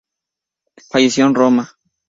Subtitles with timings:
[0.89, 1.77] Falleció en Roma.